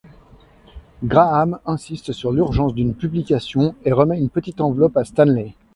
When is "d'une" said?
2.73-2.95